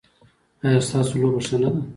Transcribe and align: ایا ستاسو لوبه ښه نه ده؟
ایا 0.65 0.81
ستاسو 0.87 1.13
لوبه 1.21 1.39
ښه 1.45 1.57
نه 1.61 1.69
ده؟ 1.73 1.81